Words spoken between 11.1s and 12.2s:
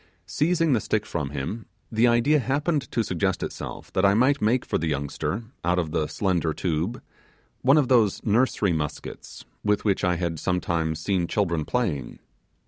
children playing.